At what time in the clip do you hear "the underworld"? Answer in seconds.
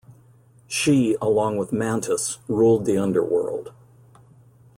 2.85-3.71